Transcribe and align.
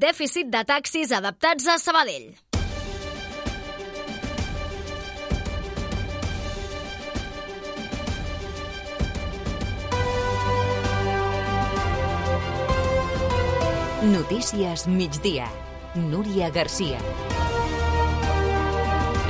Dèficit 0.00 0.48
de 0.48 0.60
taxis 0.64 1.10
adaptats 1.12 1.66
a 1.68 1.74
Sabadell. 1.76 2.30
Notícies 14.14 14.86
migdia. 14.88 15.50
Núria 15.94 16.48
Garcia. 16.48 17.39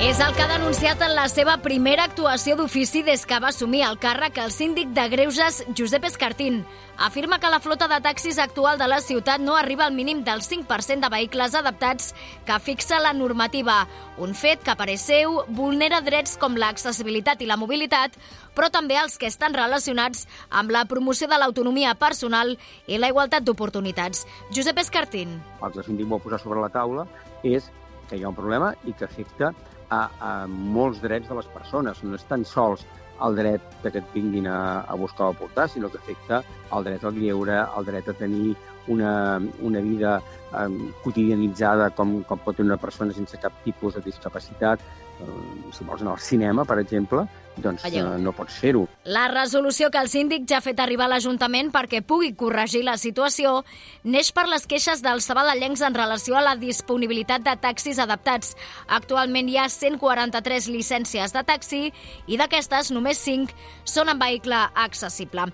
És 0.00 0.16
el 0.24 0.32
que 0.32 0.40
ha 0.40 0.48
denunciat 0.48 1.02
en 1.04 1.10
la 1.12 1.26
seva 1.28 1.58
primera 1.60 2.06
actuació 2.08 2.54
d'ofici 2.56 3.02
des 3.04 3.26
que 3.28 3.36
va 3.44 3.50
assumir 3.52 3.82
el 3.84 3.98
càrrec 4.00 4.38
el 4.40 4.48
síndic 4.50 4.94
de 4.96 5.02
Greuges, 5.12 5.58
Josep 5.76 6.06
Escartín. 6.08 6.62
Afirma 6.96 7.36
que 7.38 7.50
la 7.52 7.58
flota 7.60 7.84
de 7.86 7.98
taxis 8.00 8.38
actual 8.40 8.78
de 8.80 8.86
la 8.88 9.02
ciutat 9.04 9.44
no 9.44 9.58
arriba 9.58 9.84
al 9.84 9.92
mínim 9.92 10.22
del 10.24 10.40
5% 10.40 11.04
de 11.04 11.10
vehicles 11.12 11.54
adaptats 11.54 12.14
que 12.46 12.56
fixa 12.64 12.96
la 12.98 13.12
normativa, 13.12 13.82
un 14.16 14.32
fet 14.34 14.62
que, 14.64 14.72
a 14.72 14.78
parer 14.80 14.96
seu, 14.96 15.42
vulnera 15.48 16.00
drets 16.00 16.38
com 16.40 16.56
l'accessibilitat 16.56 17.44
i 17.44 17.48
la 17.50 17.58
mobilitat, 17.60 18.16
però 18.56 18.70
també 18.72 18.96
els 18.96 19.18
que 19.20 19.28
estan 19.28 19.52
relacionats 19.52 20.24
amb 20.48 20.72
la 20.72 20.86
promoció 20.86 21.28
de 21.28 21.36
l'autonomia 21.36 21.92
personal 21.92 22.56
i 22.86 22.96
la 22.96 23.12
igualtat 23.12 23.44
d'oportunitats. 23.44 24.24
Josep 24.48 24.80
Escartín. 24.80 25.36
El 25.60 25.76
que 25.76 25.84
el 25.84 25.90
síndic 25.90 26.08
vol 26.08 26.24
posar 26.24 26.40
sobre 26.40 26.64
la 26.64 26.72
taula 26.72 27.04
és 27.44 27.68
que 28.08 28.16
hi 28.16 28.24
ha 28.24 28.32
un 28.32 28.40
problema 28.40 28.72
i 28.88 28.96
que 28.96 29.04
afecta 29.04 29.52
a, 29.90 30.08
a 30.20 30.32
molts 30.46 31.02
drets 31.02 31.28
de 31.28 31.36
les 31.38 31.50
persones. 31.54 32.02
No 32.02 32.16
és 32.18 32.26
tan 32.30 32.44
sols 32.46 32.86
el 33.20 33.36
dret 33.36 33.62
de 33.84 33.92
que 33.92 34.00
et 34.00 34.12
vinguin 34.14 34.48
a, 34.48 34.58
a 34.88 34.96
buscar 34.96 35.28
o 35.28 35.34
a 35.34 35.38
portar, 35.38 35.68
sinó 35.68 35.90
que 35.92 36.00
afecta 36.00 36.42
el 36.72 36.86
dret 36.88 37.04
al 37.04 37.18
lleure, 37.18 37.58
el 37.76 37.88
dret 37.88 38.08
a 38.08 38.16
tenir 38.16 38.54
una, 38.88 39.40
una 39.60 39.80
vida 39.84 40.20
eh, 40.52 40.66
quotidianitzada 41.04 41.90
com, 41.96 42.20
com 42.28 42.42
pot 42.44 42.60
una 42.60 42.78
persona 42.80 43.14
sense 43.16 43.38
cap 43.42 43.62
tipus 43.64 43.98
de 43.98 44.04
discapacitat. 44.06 44.82
Eh, 45.20 45.72
si 45.76 45.84
vols 45.84 46.02
anar 46.02 46.16
al 46.16 46.24
cinema, 46.24 46.64
per 46.64 46.78
exemple, 46.80 47.26
doncs 47.60 47.84
eh, 47.84 48.02
no 48.18 48.32
pots 48.32 48.56
fer-ho. 48.60 48.86
La 49.04 49.26
resolució 49.28 49.90
que 49.92 50.00
el 50.00 50.08
síndic 50.08 50.46
ja 50.48 50.58
ha 50.58 50.64
fet 50.64 50.80
arribar 50.80 51.06
a 51.08 51.14
l'Ajuntament 51.14 51.70
perquè 51.74 52.00
pugui 52.06 52.32
corregir 52.38 52.82
la 52.86 52.96
situació 53.00 53.60
neix 54.04 54.30
per 54.36 54.46
les 54.48 54.66
queixes 54.70 55.02
dels 55.04 55.26
sabadellencs 55.28 55.82
en 55.86 55.96
relació 55.96 56.38
a 56.38 56.44
la 56.44 56.54
disponibilitat 56.60 57.44
de 57.46 57.56
taxis 57.60 58.00
adaptats. 58.02 58.54
Actualment 58.88 59.50
hi 59.50 59.58
ha 59.60 59.68
143 59.68 60.70
llicències 60.72 61.36
de 61.36 61.44
taxi 61.46 61.82
i 62.26 62.40
d'aquestes 62.40 62.92
només 62.94 63.20
5 63.26 63.52
són 63.84 64.12
en 64.12 64.20
vehicle 64.20 64.62
accessible. 64.86 65.50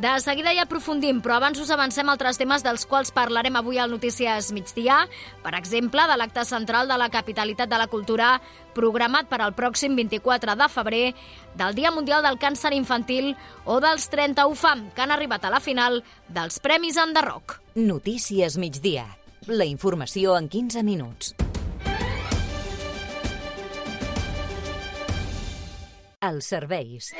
De 0.00 0.16
seguida 0.24 0.54
hi 0.54 0.62
aprofundim, 0.62 1.20
però 1.20 1.36
abans 1.36 1.60
us 1.60 1.72
avancem 1.74 2.08
altres 2.08 2.40
temes 2.40 2.64
dels 2.64 2.86
quals 2.88 3.12
parlarem 3.12 3.58
avui 3.60 3.78
al 3.78 3.90
Notícies 3.90 4.39
Migdia, 4.56 5.02
per 5.44 5.52
exemple, 5.58 6.06
de 6.08 6.16
l'acte 6.16 6.46
central 6.48 6.88
de 6.88 6.96
la 6.96 7.10
capitalitat 7.12 7.68
de 7.68 7.78
la 7.78 7.86
cultura 7.92 8.32
programat 8.72 9.28
per 9.28 9.42
al 9.44 9.52
pròxim 9.52 9.92
24 9.98 10.56
de 10.56 10.68
febrer, 10.72 11.04
del 11.60 11.76
Dia 11.76 11.92
Mundial 11.92 12.24
del 12.24 12.40
Càncer 12.40 12.72
Infantil 12.72 13.34
o 13.68 13.76
dels 13.84 14.08
30 14.08 14.48
UFAM, 14.48 14.88
que 14.96 15.04
han 15.04 15.12
arribat 15.12 15.44
a 15.44 15.52
la 15.52 15.60
final 15.60 16.00
dels 16.28 16.58
Premis 16.64 16.96
Enderroc. 16.96 17.60
Notícies 17.76 18.56
migdia. 18.56 19.06
La 19.46 19.68
informació 19.68 20.36
en 20.40 20.48
15 20.48 20.82
minuts. 20.84 21.34
Els 26.20 26.50
serveis. 26.52 27.14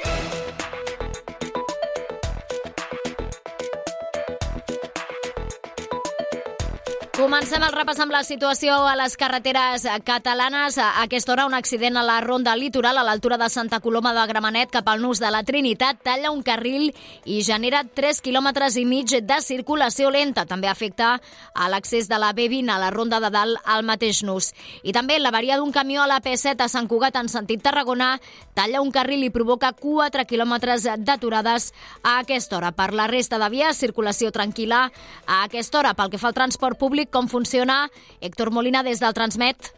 Comencem 7.21 7.61
el 7.61 7.75
repàs 7.75 7.99
amb 8.01 8.15
la 8.15 8.23
situació 8.25 8.73
a 8.89 8.95
les 8.97 9.13
carreteres 9.21 9.83
catalanes. 10.09 10.79
A 10.81 11.03
aquesta 11.03 11.35
hora, 11.35 11.45
un 11.45 11.53
accident 11.53 11.99
a 12.01 12.03
la 12.03 12.15
ronda 12.25 12.55
litoral 12.57 12.97
a 12.97 13.03
l'altura 13.05 13.37
de 13.37 13.51
Santa 13.53 13.83
Coloma 13.85 14.15
de 14.17 14.23
Gramenet 14.31 14.71
cap 14.73 14.89
al 14.89 15.03
nus 15.03 15.21
de 15.21 15.29
la 15.29 15.43
Trinitat 15.45 16.01
talla 16.01 16.31
un 16.33 16.41
carril 16.43 16.87
i 17.29 17.43
genera 17.45 17.83
3 17.85 18.23
quilòmetres 18.25 18.79
i 18.81 18.87
mig 18.89 19.13
de 19.21 19.39
circulació 19.45 20.09
lenta. 20.09 20.47
També 20.49 20.71
afecta 20.71 21.11
a 21.53 21.69
l'accés 21.69 22.09
de 22.09 22.17
la 22.17 22.31
B20 22.33 22.73
a 22.73 22.79
la 22.81 22.89
ronda 22.89 23.21
de 23.21 23.29
dalt 23.29 23.61
al 23.69 23.85
mateix 23.85 24.23
nus. 24.25 24.55
I 24.83 24.97
també 24.97 25.19
l'avaria 25.21 25.61
d'un 25.61 25.77
camió 25.77 26.01
a 26.01 26.09
la 26.09 26.23
P7 26.25 26.65
a 26.65 26.71
Sant 26.73 26.89
Cugat 26.89 27.21
en 27.21 27.29
sentit 27.29 27.61
Tarragona 27.61 28.15
talla 28.57 28.81
un 28.81 28.91
carril 28.91 29.27
i 29.29 29.31
provoca 29.31 29.75
4 29.77 30.25
quilòmetres 30.25 30.89
d'aturades 31.05 31.69
a 32.01 32.17
aquesta 32.25 32.57
hora. 32.57 32.73
Per 32.73 32.95
la 32.95 33.11
resta 33.13 33.37
de 33.37 33.53
vies, 33.53 33.77
circulació 33.77 34.33
tranquil·la 34.33 34.87
a 35.27 35.45
aquesta 35.45 35.83
hora. 35.85 35.93
Pel 35.93 36.09
que 36.09 36.25
fa 36.25 36.33
al 36.33 36.41
transport 36.41 36.81
públic, 36.81 37.10
com 37.11 37.29
funciona. 37.29 37.91
Héctor 38.21 38.51
Molina, 38.51 38.83
des 38.83 39.01
del 39.03 39.15
Transmet. 39.15 39.75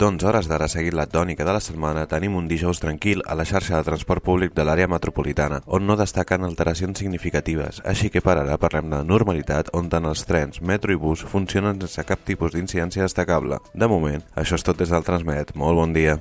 Doncs 0.00 0.24
hores 0.24 0.46
d'ara 0.48 0.64
seguint 0.72 0.94
la 0.96 1.04
tònica 1.12 1.44
de 1.44 1.52
la 1.52 1.60
setmana 1.60 2.06
tenim 2.08 2.38
un 2.38 2.46
dijous 2.48 2.78
tranquil 2.80 3.20
a 3.28 3.34
la 3.36 3.44
xarxa 3.44 3.76
de 3.76 3.84
transport 3.84 4.24
públic 4.24 4.54
de 4.56 4.64
l'àrea 4.64 4.88
metropolitana, 4.88 5.58
on 5.66 5.84
no 5.84 5.96
destaquen 6.00 6.46
alteracions 6.46 7.02
significatives, 7.02 7.82
així 7.84 8.08
que 8.08 8.22
per 8.24 8.38
ara 8.40 8.56
parlem 8.56 8.88
de 8.88 9.02
normalitat 9.04 9.68
on 9.76 9.92
tant 9.92 10.08
els 10.08 10.24
trens, 10.24 10.62
metro 10.64 10.94
i 10.94 10.96
bus 10.96 11.26
funcionen 11.28 11.84
sense 11.84 12.06
cap 12.08 12.24
tipus 12.24 12.56
d'incidència 12.56 13.04
destacable. 13.04 13.60
De 13.74 13.92
moment, 13.92 14.24
això 14.40 14.56
és 14.56 14.64
tot 14.64 14.80
des 14.80 14.88
del 14.88 15.04
Transmet. 15.04 15.52
Molt 15.52 15.76
bon 15.76 15.92
dia. 15.92 16.16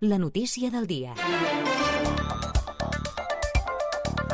La 0.00 0.18
notícia 0.18 0.74
del 0.74 0.90
dia. 0.90 1.14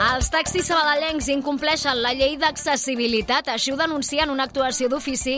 Els 0.03 0.27
taxis 0.33 0.67
sabadellencs 0.67 1.29
incompleixen 1.31 2.01
la 2.03 2.11
llei 2.17 2.33
d'accessibilitat, 2.41 3.47
així 3.53 3.71
ho 3.71 3.77
denuncien 3.79 4.33
una 4.33 4.49
actuació 4.49 4.89
d'ofici 4.91 5.37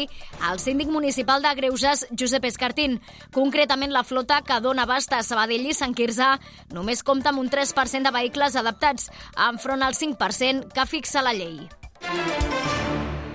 al 0.48 0.60
síndic 0.62 0.88
municipal 0.88 1.44
de 1.44 1.52
Greuges, 1.58 2.06
Josep 2.16 2.46
Escartín. 2.48 2.96
Concretament, 3.34 3.92
la 3.92 4.06
flota 4.08 4.40
que 4.46 4.60
dona 4.64 4.86
basta 4.88 5.18
a 5.20 5.26
Sabadell 5.26 5.68
i 5.68 5.76
Sant 5.76 5.92
Quirze 5.92 6.30
només 6.72 7.04
compta 7.04 7.34
amb 7.34 7.44
un 7.44 7.50
3% 7.52 8.08
de 8.08 8.14
vehicles 8.14 8.56
adaptats, 8.56 9.10
enfront 9.50 9.84
al 9.84 9.98
5% 10.00 10.72
que 10.72 10.88
fixa 10.88 11.24
la 11.26 11.36
llei. 11.36 11.60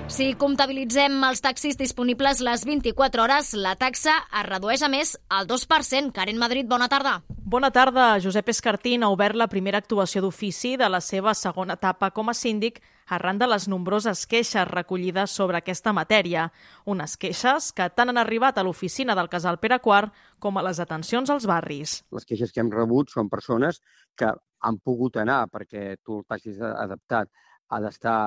Si 0.09 0.31
comptabilitzem 0.41 1.21
els 1.27 1.39
taxis 1.45 1.77
disponibles 1.77 2.39
les 2.41 2.63
24 2.65 3.21
hores, 3.21 3.51
la 3.53 3.75
taxa 3.77 4.15
es 4.25 4.45
redueix 4.47 4.81
a 4.81 4.89
més 4.89 5.11
al 5.29 5.45
2%. 5.47 6.09
Karen 6.15 6.39
Madrid, 6.41 6.65
bona 6.67 6.87
tarda. 6.89 7.19
Bona 7.29 7.69
tarda. 7.69 8.15
Josep 8.17 8.49
Escartín 8.49 9.05
ha 9.05 9.11
obert 9.13 9.37
la 9.37 9.47
primera 9.47 9.77
actuació 9.77 10.23
d'ofici 10.25 10.75
de 10.81 10.89
la 10.89 10.99
seva 10.99 11.35
segona 11.37 11.77
etapa 11.77 12.09
com 12.09 12.29
a 12.29 12.33
síndic 12.33 12.81
arran 13.05 13.37
de 13.37 13.47
les 13.49 13.67
nombroses 13.69 14.25
queixes 14.29 14.67
recollides 14.69 15.29
sobre 15.29 15.61
aquesta 15.61 15.93
matèria. 15.93 16.47
Unes 16.89 17.13
queixes 17.17 17.69
que 17.73 17.89
tant 17.93 18.09
han 18.09 18.21
arribat 18.21 18.57
a 18.57 18.63
l'oficina 18.65 19.13
del 19.15 19.29
casal 19.29 19.59
Pere 19.61 19.77
IV 19.77 20.09
com 20.39 20.57
a 20.57 20.65
les 20.65 20.81
atencions 20.81 21.29
als 21.29 21.45
barris. 21.45 21.99
Les 22.11 22.25
queixes 22.25 22.51
que 22.51 22.65
hem 22.65 22.73
rebut 22.73 23.13
són 23.13 23.29
persones 23.29 23.81
que 24.17 24.33
han 24.59 24.81
pogut 24.81 25.21
anar 25.21 25.45
perquè 25.53 25.99
tu 26.03 26.17
el 26.19 26.25
taxi 26.27 26.57
adaptat 26.59 27.29
ha 27.69 27.79
d'estar 27.83 28.17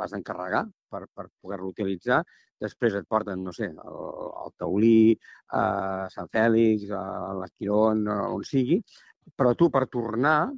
les 0.00 0.14
d'encarregar 0.14 0.64
per, 0.90 1.04
per 1.14 1.26
poder-lo 1.42 1.70
utilitzar. 1.74 2.22
Després 2.60 2.96
et 2.98 3.06
porten, 3.08 3.42
no 3.42 3.52
sé, 3.56 3.70
el, 3.70 4.00
el 4.44 4.56
Taulí, 4.60 5.14
a 5.56 5.62
Sant 6.12 6.28
Fèlix, 6.32 6.90
a 6.92 7.32
l'Esquirón, 7.38 8.04
on 8.10 8.44
sigui, 8.46 8.80
però 9.36 9.54
tu 9.56 9.70
per 9.72 9.86
tornar, 9.88 10.50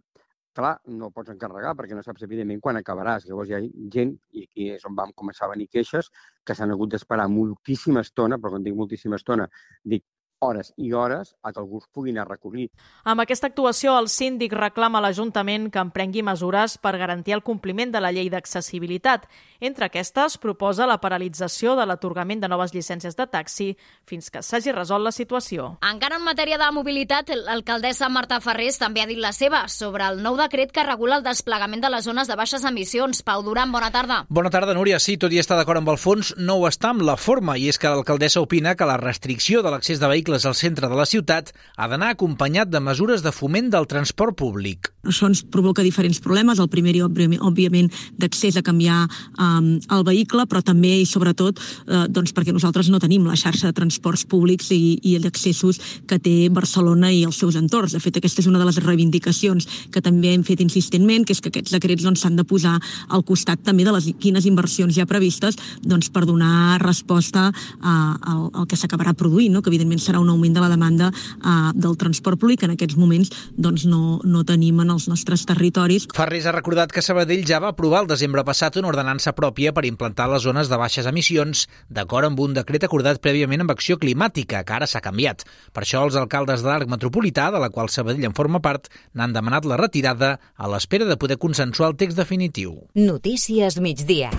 clar, 0.57 0.73
no 0.99 1.11
pots 1.15 1.33
encarregar 1.33 1.73
perquè 1.79 1.97
no 1.97 2.03
saps 2.05 2.25
evidentment 2.27 2.61
quan 2.65 2.81
acabaràs. 2.81 3.29
Llavors 3.29 3.51
hi 3.51 3.57
ha 3.57 3.63
gent, 3.95 4.17
i 4.37 4.45
aquí 4.49 4.69
és 4.75 4.85
on 4.89 4.99
vam 4.99 5.15
començar 5.17 5.47
a 5.47 5.53
venir 5.55 5.71
queixes, 5.73 6.11
que 6.45 6.57
s'han 6.59 6.75
hagut 6.75 6.93
d'esperar 6.93 7.29
moltíssima 7.33 8.05
estona, 8.05 8.39
però 8.39 8.57
quan 8.57 8.67
dic 8.67 8.77
moltíssima 8.77 9.21
estona, 9.21 9.49
dic 9.95 10.05
hores 10.43 10.73
i 10.77 10.93
hores 10.93 11.35
a 11.43 11.53
que 11.53 11.61
algú 11.61 11.79
es 11.79 11.87
pugui 11.93 12.11
anar 12.11 12.27
a 12.27 12.33
recollir. 12.35 12.69
Amb 13.05 13.23
aquesta 13.23 13.47
actuació, 13.49 13.95
el 13.99 14.09
síndic 14.11 14.53
reclama 14.59 14.99
a 14.99 15.07
l'Ajuntament 15.07 15.71
que 15.71 15.81
emprengui 15.81 16.25
mesures 16.27 16.77
per 16.83 16.97
garantir 16.99 17.37
el 17.37 17.45
compliment 17.47 17.93
de 17.95 18.03
la 18.03 18.11
llei 18.13 18.29
d'accessibilitat. 18.33 19.29
Entre 19.61 19.87
aquestes, 19.87 20.37
proposa 20.43 20.89
la 20.91 20.99
paralització 21.01 21.77
de 21.79 21.87
l'atorgament 21.87 22.43
de 22.43 22.51
noves 22.51 22.75
llicències 22.75 23.17
de 23.17 23.27
taxi 23.31 23.69
fins 24.09 24.31
que 24.31 24.43
s'hagi 24.43 24.75
resolt 24.75 25.07
la 25.07 25.15
situació. 25.15 25.77
Encara 25.87 26.19
en 26.19 26.27
matèria 26.27 26.59
de 26.59 26.71
mobilitat, 26.75 27.31
l'alcaldessa 27.47 28.11
Marta 28.11 28.41
Ferrés 28.43 28.81
també 28.83 29.03
ha 29.03 29.07
dit 29.07 29.21
la 29.23 29.33
seva 29.33 29.69
sobre 29.71 30.09
el 30.11 30.23
nou 30.23 30.37
decret 30.41 30.75
que 30.75 30.87
regula 30.87 31.21
el 31.21 31.27
desplegament 31.27 31.85
de 31.85 31.93
les 31.95 32.05
zones 32.05 32.29
de 32.29 32.37
baixes 32.37 32.67
emissions. 32.67 33.23
Pau 33.23 33.45
Duran, 33.47 33.71
bona 33.73 33.93
tarda. 33.95 34.25
Bona 34.29 34.51
tarda, 34.51 34.75
Núria. 34.75 34.99
Sí, 34.99 35.17
tot 35.17 35.33
i 35.33 35.39
estar 35.39 35.57
d'acord 35.57 35.79
amb 35.79 35.95
el 35.95 36.01
fons, 36.03 36.35
no 36.37 36.59
ho 36.59 36.67
està 36.67 36.91
amb 36.91 37.07
la 37.07 37.17
forma, 37.17 37.55
i 37.57 37.69
és 37.71 37.79
que 37.79 37.91
l'alcaldessa 37.91 38.43
opina 38.43 38.75
que 38.75 38.89
la 38.89 38.99
restricció 38.99 39.63
de 39.63 39.71
l'accés 39.71 40.03
de 40.03 40.11
vehicles 40.11 40.32
vehicles 40.33 40.47
al 40.49 40.57
centre 40.57 40.89
de 40.89 40.97
la 40.97 41.05
ciutat 41.05 41.53
ha 41.77 41.89
d'anar 41.89 42.13
acompanyat 42.15 42.71
de 42.73 42.81
mesures 42.81 43.23
de 43.23 43.33
foment 43.33 43.69
del 43.71 43.87
transport 43.87 44.37
públic. 44.37 44.89
Això 45.03 45.27
ens 45.27 45.43
provoca 45.43 45.83
diferents 45.83 46.21
problemes. 46.23 46.61
El 46.63 46.71
primer, 46.71 46.95
òbviament, 47.03 47.91
d'accés 48.21 48.57
a 48.57 48.63
canviar 48.63 49.01
um, 49.35 49.75
el 49.91 50.05
vehicle, 50.07 50.47
però 50.47 50.63
també 50.63 50.93
i 51.01 51.07
sobretot 51.09 51.59
eh, 51.59 52.05
doncs 52.13 52.31
perquè 52.37 52.53
nosaltres 52.55 52.91
no 52.93 53.01
tenim 53.03 53.25
la 53.27 53.37
xarxa 53.39 53.71
de 53.71 53.77
transports 53.77 54.23
públics 54.29 54.71
i, 54.75 54.99
i 55.03 55.17
d'accessos 55.23 55.81
que 56.07 56.21
té 56.23 56.37
Barcelona 56.55 57.11
i 57.11 57.25
els 57.27 57.41
seus 57.41 57.59
entorns. 57.59 57.97
De 57.97 58.03
fet, 58.03 58.21
aquesta 58.21 58.43
és 58.45 58.49
una 58.51 58.61
de 58.61 58.69
les 58.69 58.79
reivindicacions 58.85 59.67
que 59.91 60.03
també 60.05 60.37
hem 60.37 60.45
fet 60.47 60.63
insistentment, 60.63 61.27
que 61.27 61.35
és 61.35 61.43
que 61.43 61.51
aquests 61.51 61.75
decrets 61.75 62.07
doncs, 62.07 62.23
s'han 62.23 62.37
doncs, 62.37 62.45
de 62.45 62.51
posar 62.53 62.77
al 63.11 63.27
costat 63.27 63.65
també 63.67 63.87
de 63.89 63.97
les 63.97 64.07
quines 64.23 64.47
inversions 64.47 64.95
ja 64.95 65.09
previstes 65.11 65.59
doncs, 65.83 66.13
per 66.15 66.25
donar 66.29 66.79
resposta 66.83 67.49
a, 67.51 67.97
al, 68.23 68.47
al 68.55 68.71
que 68.71 68.79
s'acabarà 68.79 69.17
produint, 69.19 69.51
no? 69.55 69.63
que 69.63 69.73
evidentment 69.73 70.03
serà 70.03 70.23
un 70.23 70.31
augment 70.31 70.55
de 70.55 70.63
la 70.63 70.71
demanda 70.71 71.11
a, 71.43 71.73
del 71.75 71.99
transport 71.99 72.39
públic 72.39 72.63
que 72.63 72.71
en 72.71 72.77
aquests 72.77 72.99
moments 73.01 73.33
doncs, 73.59 73.89
no, 73.91 74.21
no 74.23 74.47
tenim 74.47 74.79
en 74.85 74.92
els 74.93 75.09
nostres 75.11 75.43
territoris. 75.49 76.07
Ferris 76.15 76.47
ha 76.47 76.55
recordat 76.55 76.93
que 76.93 77.03
Sabadell 77.05 77.47
ja 77.49 77.61
va 77.63 77.73
aprovar 77.73 78.03
el 78.05 78.11
desembre 78.11 78.45
passat 78.47 78.79
una 78.81 78.91
ordenança 78.93 79.35
pròpia 79.37 79.73
per 79.73 79.87
implantar 79.89 80.29
les 80.31 80.45
zones 80.45 80.71
de 80.71 80.79
baixes 80.79 81.09
emissions, 81.11 81.67
d'acord 81.89 82.29
amb 82.29 82.41
un 82.45 82.55
decret 82.55 82.85
acordat 82.87 83.23
prèviament 83.25 83.65
amb 83.65 83.75
Acció 83.75 83.99
Climàtica, 83.99 84.63
que 84.65 84.77
ara 84.77 84.87
s'ha 84.87 85.03
canviat. 85.05 85.47
Per 85.73 85.83
això 85.87 86.05
els 86.07 86.17
alcaldes 86.21 86.63
de 86.63 86.71
l'Arc 86.71 86.91
Metropolità, 86.93 87.51
de 87.51 87.61
la 87.63 87.73
qual 87.75 87.91
Sabadell 87.91 88.29
en 88.29 88.37
forma 88.37 88.63
part, 88.63 88.91
n'han 89.15 89.35
demanat 89.35 89.67
la 89.67 89.81
retirada 89.81 90.37
a 90.55 90.71
l'espera 90.71 91.09
de 91.09 91.19
poder 91.19 91.41
consensuar 91.43 91.91
el 91.91 91.99
text 91.99 92.21
definitiu. 92.21 92.77
Notícies 92.95 93.81
migdia. 93.81 94.31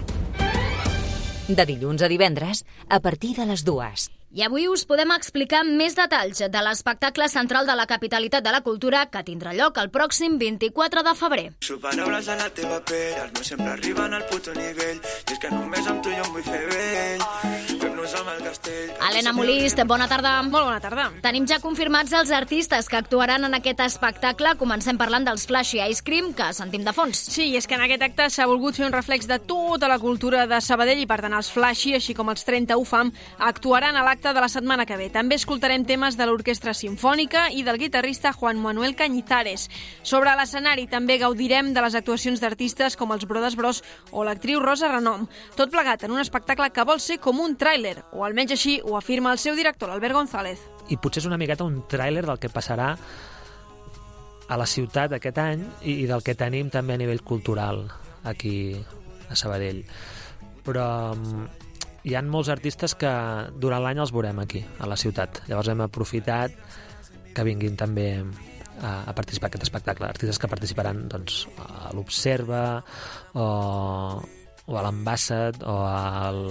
De 1.47 1.65
dilluns 1.67 2.01
a 2.01 2.07
divendres, 2.07 2.63
a 2.87 3.01
partir 3.03 3.35
de 3.35 3.45
les 3.49 3.65
dues. 3.67 4.07
I 4.33 4.41
avui 4.41 4.63
us 4.65 4.81
podem 4.89 5.11
explicar 5.13 5.59
més 5.61 5.93
detalls 5.93 6.39
de 6.55 6.61
l'espectacle 6.65 7.27
central 7.29 7.67
de 7.69 7.75
la 7.77 7.85
capitalitat 7.85 8.41
de 8.41 8.53
la 8.55 8.63
cultura 8.65 9.03
que 9.13 9.21
tindrà 9.27 9.53
lloc 9.53 9.77
el 9.77 9.91
pròxim 9.93 10.39
24 10.41 11.05
de 11.05 11.13
febrer. 11.19 11.45
Paraules 11.83 12.31
a 12.33 12.39
la 12.41 12.49
teva 12.49 12.81
pell, 12.81 13.13
els 13.27 13.37
meus 13.37 13.53
sempre 13.53 13.69
arriben 13.77 14.17
al 14.17 14.25
puto 14.33 14.57
nivell, 14.57 14.97
i 14.97 15.37
és 15.37 15.43
que 15.43 15.53
només 15.53 15.85
amb 15.85 16.01
tu 16.01 16.17
jo 16.17 16.25
em 16.25 16.33
vull 16.33 16.49
fer 16.49 16.63
vell. 16.73 17.27
Castell... 17.29 17.92
Helena 19.03 19.33
Molist, 19.33 19.83
bona 19.85 20.07
tarda. 20.07 20.41
Molt 20.47 20.65
bona 20.69 20.79
tarda. 20.81 21.09
Tenim 21.21 21.45
ja 21.49 21.59
confirmats 21.61 22.13
els 22.17 22.31
artistes 22.31 22.89
que 22.89 22.97
actuaran 22.97 23.45
en 23.45 23.59
aquest 23.59 23.83
espectacle. 23.85 24.55
Comencem 24.57 24.97
parlant 24.97 25.27
dels 25.27 25.45
Flashy 25.45 25.83
Ice 25.89 26.03
Cream, 26.03 26.31
que 26.33 26.49
sentim 26.57 26.87
de 26.87 26.95
fons. 26.95 27.19
Sí, 27.35 27.51
és 27.57 27.67
que 27.67 27.77
en 27.77 27.85
aquest 27.85 28.07
acte 28.09 28.29
s'ha 28.33 28.49
volgut 28.49 28.79
fer 28.79 28.87
un 28.87 28.95
reflex 28.95 29.29
de 29.29 29.37
tota 29.43 29.91
la 29.91 29.99
cultura 29.99 30.47
de 30.47 30.61
Sabadell 30.63 31.03
i, 31.03 31.07
per 31.09 31.21
tant, 31.21 31.37
els 31.37 31.51
Flashy, 31.53 31.93
així 31.99 32.15
com 32.17 32.33
els 32.33 32.47
30 32.47 32.79
UFAM, 32.81 33.13
actuaran 33.51 33.95
a 33.95 34.03
l'acte 34.03 34.23
l'acte 34.23 34.33
de 34.33 34.41
la 34.41 34.47
setmana 34.47 34.85
que 34.85 34.95
ve. 34.95 35.09
També 35.11 35.35
escoltarem 35.35 35.83
temes 35.83 36.15
de 36.15 36.25
l'Orquestra 36.25 36.73
Simfònica 36.73 37.49
i 37.51 37.63
del 37.67 37.79
guitarrista 37.81 38.31
Juan 38.31 38.59
Manuel 38.61 38.95
Cañizares. 38.95 39.67
Sobre 40.03 40.31
l'escenari 40.37 40.87
també 40.87 41.17
gaudirem 41.19 41.73
de 41.73 41.81
les 41.83 41.95
actuacions 41.95 42.39
d'artistes 42.39 42.95
com 42.95 43.11
els 43.11 43.25
Brodes 43.27 43.57
Bros 43.59 43.81
o 44.11 44.23
l'actriu 44.23 44.61
Rosa 44.63 44.87
Renom. 44.87 45.27
Tot 45.57 45.71
plegat 45.73 46.05
en 46.05 46.13
un 46.15 46.21
espectacle 46.23 46.69
que 46.71 46.85
vol 46.87 47.01
ser 47.03 47.19
com 47.19 47.41
un 47.43 47.57
tràiler, 47.59 47.92
o 48.11 48.23
almenys 48.25 48.55
així 48.55 48.79
ho 48.83 48.97
afirma 48.97 49.33
el 49.33 49.41
seu 49.41 49.55
director, 49.55 49.89
l'Albert 49.89 50.17
González. 50.17 50.61
I 50.89 50.97
potser 51.01 51.23
és 51.23 51.29
una 51.29 51.39
miqueta 51.41 51.67
un 51.67 51.81
tràiler 51.89 52.25
del 52.25 52.39
que 52.41 52.51
passarà 52.53 52.93
a 54.47 54.59
la 54.59 54.67
ciutat 54.67 55.15
aquest 55.17 55.39
any 55.39 55.63
i, 55.81 56.03
i 56.03 56.07
del 56.09 56.23
que 56.23 56.35
tenim 56.37 56.69
també 56.73 56.97
a 56.97 57.01
nivell 57.01 57.23
cultural 57.23 57.85
aquí 58.27 58.75
a 59.29 59.37
Sabadell. 59.39 59.83
Però 60.63 60.87
mm, 61.15 61.45
hi 62.03 62.15
han 62.19 62.29
molts 62.31 62.51
artistes 62.51 62.95
que 62.99 63.11
durant 63.59 63.83
l'any 63.83 64.01
els 64.03 64.11
veurem 64.15 64.41
aquí, 64.43 64.63
a 64.79 64.89
la 64.89 64.99
ciutat. 64.99 65.43
Llavors 65.47 65.71
hem 65.71 65.83
aprofitat 65.85 66.55
que 67.33 67.45
vinguin 67.47 67.77
també 67.79 68.07
a, 68.19 69.03
a 69.09 69.13
participar 69.15 69.47
en 69.47 69.53
aquest 69.53 69.67
espectacle. 69.69 70.07
Artistes 70.07 70.39
que 70.39 70.51
participaran 70.51 71.05
doncs, 71.11 71.43
a 71.63 71.93
l'Observa 71.95 72.63
o, 73.33 73.45
o 74.65 74.77
a 74.77 74.83
l'Ambassad 74.85 75.63
o 75.67 75.77
al, 75.87 76.41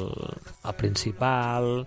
al 0.63 0.77
Principal 0.77 1.87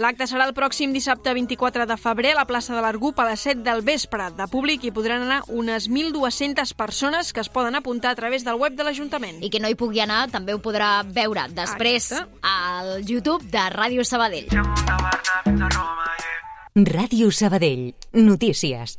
L'acte 0.00 0.26
serà 0.30 0.46
el 0.46 0.54
pròxim 0.54 0.94
dissabte 0.94 1.32
24 1.34 1.84
de 1.88 1.96
febrer 1.98 2.30
a 2.32 2.38
la 2.38 2.46
plaça 2.48 2.74
de 2.76 2.80
l'Argup 2.80 3.18
a 3.20 3.26
les 3.28 3.42
7 3.44 3.64
del 3.66 3.82
vespre. 3.84 4.30
De 4.38 4.46
públic 4.48 4.84
hi 4.86 4.92
podran 4.94 5.26
anar 5.26 5.42
unes 5.48 5.90
1.200 5.90 6.74
persones 6.78 7.32
que 7.34 7.42
es 7.42 7.50
poden 7.50 7.74
apuntar 7.74 8.12
a 8.12 8.18
través 8.18 8.44
del 8.46 8.56
web 8.60 8.76
de 8.78 8.86
l'Ajuntament. 8.86 9.42
I 9.42 9.50
que 9.50 9.60
no 9.60 9.68
hi 9.68 9.76
pugui 9.76 10.00
anar 10.00 10.28
també 10.30 10.54
ho 10.54 10.62
podrà 10.62 11.02
veure 11.04 11.48
després 11.52 12.12
Exacte. 12.12 12.40
al 12.48 13.04
YouTube 13.04 13.50
de 13.50 13.66
Ràdio 13.74 14.06
Sabadell. 14.06 14.48
Ràdio 16.80 17.32
Sabadell. 17.34 17.90
Notícies. 18.14 18.96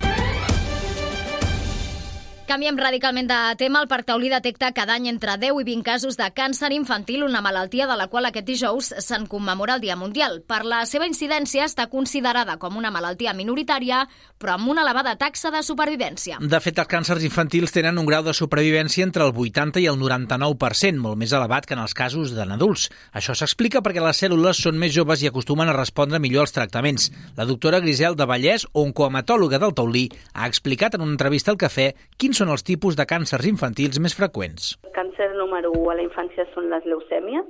Canviem 2.52 2.76
radicalment 2.76 3.30
de 3.30 3.36
tema. 3.56 3.80
El 3.80 3.88
Parc 3.88 4.10
Taulí 4.10 4.28
detecta 4.28 4.74
cada 4.76 4.98
any 4.98 5.06
entre 5.08 5.38
10 5.40 5.62
i 5.62 5.64
20 5.64 5.86
casos 5.88 6.18
de 6.20 6.26
càncer 6.36 6.74
infantil, 6.76 7.22
una 7.24 7.40
malaltia 7.40 7.86
de 7.88 7.96
la 7.96 8.10
qual 8.12 8.26
aquest 8.28 8.44
dijous 8.50 8.90
se'n 9.06 9.24
commemora 9.32 9.78
el 9.78 9.80
Dia 9.80 9.96
Mundial. 9.96 10.42
Per 10.44 10.66
la 10.68 10.82
seva 10.84 11.08
incidència 11.08 11.64
està 11.64 11.86
considerada 11.88 12.58
com 12.60 12.76
una 12.76 12.92
malaltia 12.92 13.32
minoritària, 13.32 14.02
però 14.36 14.58
amb 14.58 14.68
una 14.68 14.84
elevada 14.84 15.14
taxa 15.16 15.48
de 15.48 15.62
supervivència. 15.64 16.42
De 16.42 16.60
fet, 16.60 16.82
els 16.84 16.90
càncers 16.92 17.24
infantils 17.24 17.72
tenen 17.72 18.02
un 18.02 18.10
grau 18.10 18.26
de 18.28 18.34
supervivència 18.36 19.08
entre 19.08 19.24
el 19.24 19.32
80 19.32 19.80
i 19.80 19.88
el 19.88 19.96
99%, 20.04 21.00
molt 21.00 21.22
més 21.24 21.32
elevat 21.32 21.64
que 21.64 21.80
en 21.80 21.86
els 21.86 21.96
casos 21.96 22.36
de 22.36 22.44
adults. 22.44 22.90
Això 23.16 23.32
s'explica 23.32 23.80
perquè 23.80 24.04
les 24.04 24.22
cèl·lules 24.26 24.60
són 24.60 24.76
més 24.76 24.92
joves 24.92 25.24
i 25.24 25.32
acostumen 25.32 25.72
a 25.72 25.78
respondre 25.80 26.20
millor 26.20 26.50
als 26.50 26.58
tractaments. 26.60 27.14
La 27.40 27.48
doctora 27.48 27.80
Grisel 27.80 28.20
de 28.20 28.28
Vallès, 28.28 28.68
oncohematòloga 28.74 29.64
del 29.64 29.72
Taulí, 29.72 30.10
ha 30.34 30.52
explicat 30.52 31.00
en 31.00 31.08
una 31.08 31.16
entrevista 31.16 31.56
al 31.56 31.62
Cafè 31.64 31.94
quins 32.20 32.41
són 32.42 32.52
els 32.54 32.66
tipus 32.66 32.98
de 32.98 33.06
càncers 33.06 33.46
infantils 33.46 34.02
més 34.02 34.18
freqüents. 34.18 34.76
El 34.88 34.94
càncer 34.98 35.30
número 35.38 35.70
1 35.78 35.90
a 35.94 35.98
la 36.00 36.06
infància 36.08 36.48
són 36.56 36.72
les 36.74 36.86
leucèmies, 36.90 37.46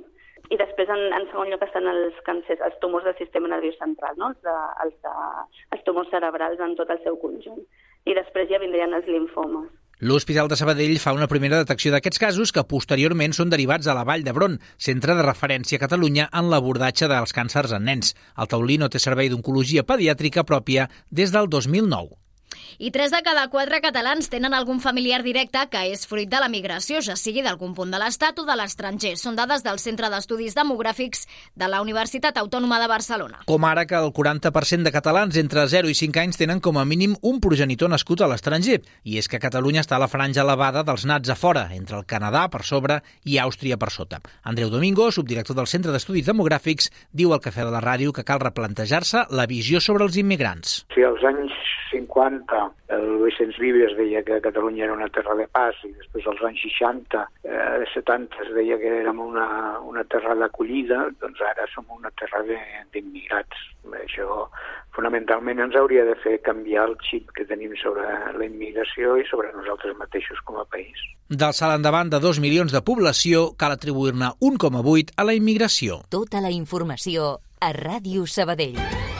i 0.52 0.58
després, 0.60 0.90
en, 0.92 1.06
en 1.16 1.24
segon 1.30 1.48
lloc, 1.48 1.62
estan 1.64 1.86
els 1.88 2.16
càncers, 2.26 2.60
els 2.66 2.74
tumors 2.82 3.06
del 3.08 3.16
sistema 3.16 3.48
nerviós 3.48 3.78
central, 3.80 4.18
no? 4.20 4.32
els, 4.34 4.40
de, 4.44 4.56
els, 4.84 4.96
de, 5.06 5.12
els 5.72 5.84
tumors 5.86 6.10
cerebrals 6.12 6.60
en 6.60 6.74
tot 6.76 6.92
el 6.92 7.00
seu 7.06 7.16
conjunt. 7.22 7.62
I 8.04 8.16
després 8.18 8.50
ja 8.50 8.60
vindrien 8.60 8.92
els 8.92 9.08
linfomes. 9.08 9.70
L'Hospital 10.02 10.50
de 10.50 10.58
Sabadell 10.58 10.96
fa 10.98 11.14
una 11.14 11.28
primera 11.30 11.60
detecció 11.62 11.92
d'aquests 11.94 12.20
casos 12.20 12.52
que 12.52 12.66
posteriorment 12.68 13.32
són 13.36 13.52
derivats 13.52 13.86
a 13.86 13.94
la 13.96 14.02
Vall 14.04 14.26
d'Hebron, 14.26 14.58
centre 14.76 15.14
de 15.14 15.24
referència 15.24 15.78
a 15.78 15.84
Catalunya 15.86 16.26
en 16.34 16.50
l'abordatge 16.50 17.08
dels 17.08 17.32
càncers 17.36 17.72
en 17.78 17.86
nens. 17.88 18.16
El 18.36 18.50
Taulí 18.50 18.80
no 18.82 18.90
té 18.92 19.00
servei 19.00 19.30
d'oncologia 19.30 19.86
pediàtrica 19.86 20.44
pròpia 20.44 20.90
des 21.08 21.32
del 21.32 21.48
2009. 21.48 22.18
I 22.78 22.90
tres 22.90 23.12
de 23.12 23.22
cada 23.22 23.48
quatre 23.52 23.80
catalans 23.80 24.28
tenen 24.32 24.54
algun 24.54 24.80
familiar 24.80 25.22
directe 25.22 25.64
que 25.70 25.84
és 25.92 26.06
fruit 26.08 26.30
de 26.30 26.40
la 26.42 26.48
migració, 26.52 27.00
ja 27.04 27.16
sigui 27.16 27.44
d'algun 27.44 27.74
punt 27.76 27.92
de 27.92 28.00
l'Estat 28.00 28.38
o 28.42 28.46
de 28.48 28.56
l'estranger. 28.58 29.14
Són 29.20 29.36
dades 29.38 29.62
del 29.62 29.78
Centre 29.78 30.10
d'Estudis 30.12 30.56
Demogràfics 30.58 31.26
de 31.54 31.68
la 31.68 31.82
Universitat 31.84 32.38
Autònoma 32.40 32.80
de 32.82 32.88
Barcelona. 32.90 33.42
Com 33.46 33.64
ara 33.68 33.86
que 33.86 33.98
el 33.98 34.12
40% 34.12 34.82
de 34.82 34.94
catalans 34.94 35.36
entre 35.40 35.66
0 35.68 35.90
i 35.92 35.96
5 35.98 36.22
anys 36.24 36.40
tenen 36.40 36.60
com 36.60 36.78
a 36.78 36.86
mínim 36.88 37.16
un 37.22 37.40
progenitor 37.40 37.90
nascut 37.92 38.22
a 38.22 38.30
l'estranger. 38.30 38.80
I 39.04 39.18
és 39.20 39.28
que 39.28 39.42
Catalunya 39.42 39.82
està 39.84 39.98
a 39.98 40.02
la 40.02 40.10
franja 40.10 40.42
elevada 40.42 40.84
dels 40.86 41.06
nats 41.08 41.30
a 41.30 41.36
fora, 41.38 41.68
entre 41.76 41.98
el 42.00 42.06
Canadà 42.08 42.48
per 42.50 42.62
sobre 42.66 43.00
i 43.24 43.38
Àustria 43.42 43.78
per 43.78 43.90
sota. 43.94 44.20
Andreu 44.42 44.70
Domingo, 44.70 45.10
subdirector 45.12 45.56
del 45.58 45.70
Centre 45.70 45.92
d'Estudis 45.92 46.26
Demogràfics, 46.28 46.90
diu 47.12 47.32
al 47.32 47.42
Cafè 47.44 47.66
de 47.66 47.74
la 47.74 47.82
Ràdio 47.84 48.12
que 48.12 48.26
cal 48.26 48.42
replantejar-se 48.42 49.26
la 49.30 49.46
visió 49.46 49.80
sobre 49.80 50.06
els 50.08 50.18
immigrants. 50.20 50.82
Si 50.94 51.04
als 51.06 51.22
anys 51.26 51.52
50 51.92 52.41
el 52.92 53.06
Vicenç 53.22 53.58
Vives 53.62 53.94
deia 53.98 54.22
que 54.26 54.40
Catalunya 54.44 54.84
era 54.86 54.96
una 54.96 55.08
terra 55.14 55.34
de 55.38 55.46
pas 55.52 55.76
i 55.86 55.92
després 55.94 56.26
als 56.28 56.42
anys 56.48 56.62
60, 56.66 57.22
eh, 57.44 57.84
70 57.94 58.42
es 58.44 58.52
deia 58.56 58.78
que 58.80 58.92
érem 59.00 59.20
una, 59.22 59.46
una 59.88 60.04
terra 60.04 60.36
d'acollida, 60.38 61.06
doncs 61.22 61.42
ara 61.52 61.66
som 61.74 61.86
una 61.94 62.12
terra 62.20 62.42
d'immigrats. 62.92 63.68
Això 64.02 64.46
fonamentalment 64.96 65.60
ens 65.64 65.76
hauria 65.76 66.04
de 66.04 66.14
fer 66.22 66.38
canviar 66.44 66.86
el 66.90 66.96
xip 67.08 67.32
que 67.36 67.46
tenim 67.48 67.72
sobre 67.80 68.04
la 68.36 68.44
immigració 68.46 69.16
i 69.20 69.26
sobre 69.30 69.52
nosaltres 69.56 69.96
mateixos 69.98 70.40
com 70.46 70.60
a 70.60 70.66
país. 70.68 70.98
Del 71.28 71.56
salt 71.56 71.78
endavant 71.78 72.12
de 72.12 72.20
2 72.20 72.42
milions 72.44 72.74
de 72.74 72.82
població, 72.84 73.52
cal 73.56 73.72
atribuir-ne 73.76 74.34
1,8 74.40 75.16
a 75.16 75.24
la 75.24 75.38
immigració. 75.38 76.02
Tota 76.12 76.44
la 76.44 76.52
informació 76.52 77.38
a 77.62 77.72
Ràdio 77.72 78.26
Sabadell. 78.26 79.11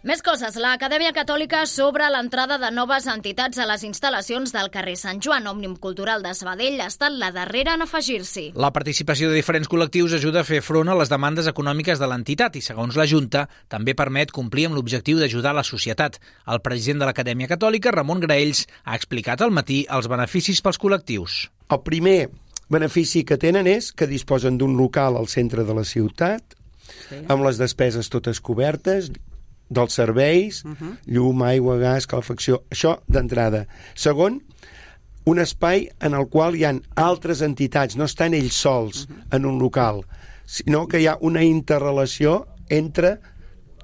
Més 0.00 0.22
coses. 0.24 0.54
L'Acadèmia 0.56 1.10
Catòlica 1.12 1.58
sobre 1.68 2.06
l'entrada 2.08 2.56
de 2.56 2.70
noves 2.72 3.04
entitats 3.12 3.58
a 3.60 3.66
les 3.68 3.82
instal·lacions 3.84 4.48
del 4.54 4.70
carrer 4.72 4.94
Sant 4.96 5.18
Joan. 5.20 5.44
Òmnium 5.50 5.74
Cultural 5.76 6.24
de 6.24 6.32
Sabadell 6.32 6.80
ha 6.80 6.86
estat 6.88 7.12
la 7.20 7.28
darrera 7.36 7.74
en 7.76 7.84
afegir-s'hi. 7.84 8.46
La 8.56 8.70
participació 8.72 9.28
de 9.28 9.36
diferents 9.36 9.68
col·lectius 9.68 10.16
ajuda 10.16 10.40
a 10.40 10.48
fer 10.48 10.62
front 10.64 10.88
a 10.88 10.96
les 10.96 11.12
demandes 11.12 11.52
econòmiques 11.52 12.00
de 12.00 12.08
l'entitat 12.08 12.56
i, 12.56 12.64
segons 12.64 12.96
la 12.96 13.04
Junta, 13.04 13.44
també 13.68 13.92
permet 13.92 14.32
complir 14.32 14.70
amb 14.70 14.80
l'objectiu 14.80 15.20
d'ajudar 15.20 15.52
la 15.52 15.68
societat. 15.68 16.16
El 16.48 16.64
president 16.64 17.04
de 17.04 17.10
l'Acadèmia 17.10 17.52
Catòlica, 17.52 17.92
Ramon 17.92 18.24
Graells, 18.24 18.64
ha 18.88 18.96
explicat 18.96 19.44
al 19.44 19.52
matí 19.52 19.82
els 19.84 20.08
beneficis 20.08 20.64
pels 20.64 20.80
col·lectius. 20.80 21.50
El 21.68 21.84
primer 21.84 22.30
benefici 22.72 23.20
que 23.28 23.36
tenen 23.36 23.68
és 23.68 23.92
que 23.92 24.08
disposen 24.08 24.56
d'un 24.56 24.80
local 24.80 25.20
al 25.20 25.28
centre 25.28 25.68
de 25.68 25.76
la 25.76 25.84
ciutat, 25.84 26.56
sí. 26.88 27.26
amb 27.28 27.44
les 27.44 27.60
despeses 27.60 28.08
totes 28.08 28.40
cobertes, 28.40 29.12
dels 29.70 29.94
serveis, 29.94 30.64
uh 30.64 30.74
-huh. 30.74 30.98
llum, 31.06 31.42
aigua, 31.42 31.78
gas, 31.78 32.06
calefacció, 32.06 32.64
això 32.70 33.00
d'entrada. 33.06 33.66
Segon, 33.94 34.42
un 35.24 35.38
espai 35.38 35.88
en 36.00 36.14
el 36.14 36.28
qual 36.28 36.56
hi 36.56 36.64
han 36.64 36.82
altres 36.96 37.40
entitats, 37.40 37.96
no 37.96 38.04
estan 38.04 38.34
ells 38.34 38.54
sols 38.54 39.06
uh 39.06 39.14
-huh. 39.14 39.36
en 39.36 39.46
un 39.46 39.58
local, 39.58 40.04
sinó 40.44 40.86
que 40.88 41.00
hi 41.00 41.06
ha 41.06 41.16
una 41.20 41.42
interrelació 41.42 42.46
entre 42.68 43.20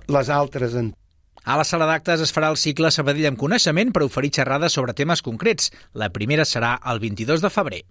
les 0.08 0.28
altres 0.28 0.74
entitats. 0.74 1.02
A 1.44 1.56
la 1.56 1.62
sala 1.62 1.86
d'actes 1.86 2.20
es 2.20 2.34
farà 2.34 2.48
el 2.50 2.56
cicle 2.56 2.90
Sabadell 2.90 3.28
amb 3.28 3.38
coneixement 3.38 3.92
per 3.92 4.02
oferir 4.02 4.32
xerrades 4.34 4.72
sobre 4.72 4.94
temes 4.94 5.22
concrets. 5.22 5.70
La 5.94 6.10
primera 6.10 6.42
serà 6.42 6.80
el 6.84 6.98
22 6.98 7.40
de 7.40 7.50
febrer. 7.50 7.84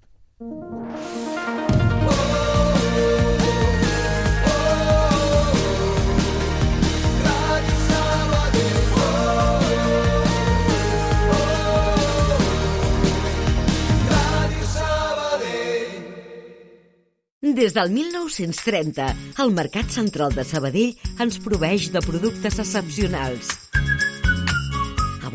Des 17.53 17.75
del 17.75 17.91
1930, 17.93 19.05
el 19.43 19.51
Mercat 19.53 19.91
Central 19.93 20.33
de 20.33 20.47
Sabadell 20.49 20.95
ens 21.21 21.37
proveeix 21.45 21.91
de 21.93 22.01
productes 22.01 22.57
excepcionals. 22.63 23.64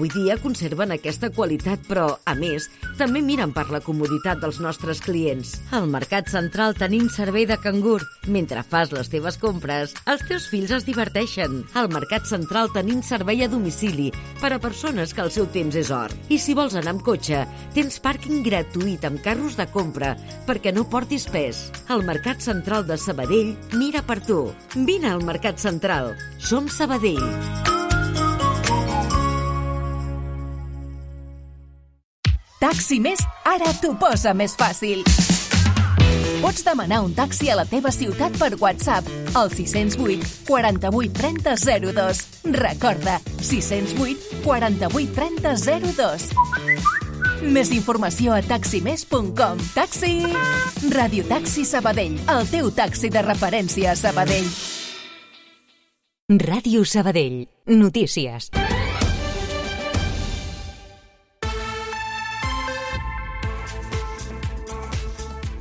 Avui 0.01 0.09
dia 0.17 0.39
conserven 0.41 0.95
aquesta 0.95 1.29
qualitat, 1.29 1.83
però, 1.85 2.07
a 2.25 2.33
més, 2.33 2.71
també 2.97 3.21
miren 3.21 3.51
per 3.53 3.67
la 3.69 3.83
comoditat 3.85 4.39
dels 4.41 4.57
nostres 4.65 5.03
clients. 5.05 5.51
Al 5.77 5.91
Mercat 5.93 6.31
Central 6.33 6.73
tenim 6.79 7.11
servei 7.13 7.45
de 7.45 7.59
cangur. 7.61 7.99
Mentre 8.25 8.63
fas 8.65 8.95
les 8.97 9.13
teves 9.13 9.37
compres, 9.37 9.93
els 10.09 10.25
teus 10.25 10.47
fills 10.49 10.73
es 10.73 10.87
diverteixen. 10.89 11.59
Al 11.77 11.91
Mercat 11.93 12.25
Central 12.31 12.73
tenim 12.73 13.03
servei 13.05 13.45
a 13.45 13.51
domicili 13.53 14.09
per 14.41 14.55
a 14.55 14.61
persones 14.63 15.13
que 15.13 15.21
el 15.21 15.35
seu 15.37 15.51
temps 15.53 15.77
és 15.77 15.93
or. 15.93 16.17
I 16.33 16.41
si 16.41 16.57
vols 16.57 16.79
anar 16.81 16.95
amb 16.95 17.05
cotxe, 17.05 17.45
tens 17.77 18.01
pàrquing 18.01 18.41
gratuït 18.47 19.05
amb 19.05 19.21
carros 19.21 19.61
de 19.61 19.69
compra 19.69 20.15
perquè 20.49 20.73
no 20.73 20.89
portis 20.89 21.29
pes. 21.29 21.67
El 21.93 22.09
Mercat 22.09 22.41
Central 22.41 22.89
de 22.89 22.97
Sabadell 22.97 23.53
mira 23.77 24.01
per 24.01 24.23
tu. 24.25 24.47
Vine 24.81 25.13
al 25.13 25.21
Mercat 25.29 25.61
Central. 25.61 26.15
Som 26.41 26.73
Sabadell. 26.73 27.70
Taxi 32.61 32.99
Més 33.01 33.21
ara 33.49 33.71
t'ho 33.81 33.95
posa 33.97 34.35
més 34.37 34.53
fàcil. 34.53 35.01
Pots 36.41 36.61
demanar 36.65 36.99
un 37.07 37.15
taxi 37.17 37.49
a 37.49 37.57
la 37.57 37.65
teva 37.69 37.89
ciutat 37.93 38.37
per 38.37 38.51
WhatsApp 38.61 39.09
al 39.37 39.49
608 39.53 40.45
48 40.49 41.15
30 41.17 41.57
02. 41.97 42.21
Recorda, 42.57 43.17
608 43.41 44.43
48 44.45 45.17
30 45.17 45.57
02. 45.97 46.29
Més 47.49 47.73
informació 47.73 48.37
a 48.37 48.43
taximés.com. 48.45 49.65
Taxi! 49.73 50.15
Radio 50.93 51.25
Taxi 51.33 51.65
Sabadell, 51.65 52.21
el 52.29 52.49
teu 52.53 52.69
taxi 52.77 53.09
de 53.09 53.25
referència 53.25 53.95
a 53.95 53.97
Sabadell. 53.97 54.53
Ràdio 56.45 56.85
Sabadell. 56.85 57.47
Notícies. 57.73 58.53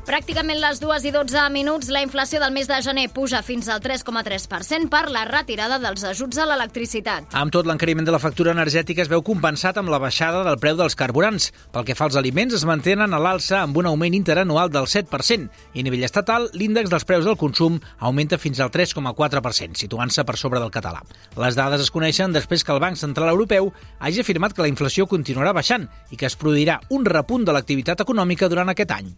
Pràcticament 0.10 0.58
les 0.58 0.80
2 0.82 1.04
i 1.06 1.12
12 1.14 1.42
minuts, 1.54 1.92
la 1.94 2.00
inflació 2.02 2.40
del 2.42 2.50
mes 2.50 2.66
de 2.66 2.80
gener 2.82 3.04
puja 3.14 3.44
fins 3.46 3.68
al 3.70 3.78
3,3% 3.78 4.90
per 4.90 5.04
la 5.14 5.22
retirada 5.30 5.78
dels 5.78 6.02
ajuts 6.02 6.40
a 6.42 6.48
l'electricitat. 6.50 7.28
Amb 7.38 7.54
tot, 7.54 7.68
l'encariment 7.70 8.08
de 8.08 8.16
la 8.16 8.22
factura 8.24 8.56
energètica 8.56 9.04
es 9.04 9.12
veu 9.12 9.22
compensat 9.22 9.78
amb 9.78 9.94
la 9.94 10.00
baixada 10.02 10.42
del 10.48 10.58
preu 10.58 10.80
dels 10.80 10.98
carburants. 10.98 11.52
Pel 11.70 11.86
que 11.86 11.94
fa 11.94 12.08
als 12.08 12.18
aliments, 12.18 12.56
es 12.58 12.66
mantenen 12.66 13.14
a 13.14 13.20
l'alça 13.22 13.60
amb 13.60 13.78
un 13.78 13.92
augment 13.92 14.18
interanual 14.18 14.72
del 14.74 14.88
7% 14.90 15.46
i 15.78 15.84
a 15.84 15.86
nivell 15.86 16.08
estatal, 16.10 16.50
l'índex 16.58 16.90
dels 16.90 17.06
preus 17.06 17.30
del 17.30 17.38
consum 17.38 17.78
augmenta 18.00 18.42
fins 18.42 18.64
al 18.66 18.74
3,4%, 18.74 19.78
situant-se 19.78 20.26
per 20.26 20.38
sobre 20.42 20.58
del 20.58 20.74
català. 20.74 21.06
Les 21.38 21.54
dades 21.54 21.86
es 21.86 21.94
coneixen 21.94 22.34
després 22.34 22.66
que 22.66 22.74
el 22.74 22.82
Banc 22.82 22.98
Central 22.98 23.30
Europeu 23.36 23.70
hagi 24.00 24.26
afirmat 24.26 24.58
que 24.58 24.66
la 24.66 24.74
inflació 24.74 25.06
continuarà 25.06 25.54
baixant 25.54 25.86
i 26.10 26.18
que 26.18 26.26
es 26.26 26.40
produirà 26.40 26.82
un 26.90 27.06
repunt 27.06 27.46
de 27.46 27.54
l'activitat 27.54 28.02
econòmica 28.02 28.50
durant 28.50 28.74
aquest 28.74 28.98
any. 28.98 29.14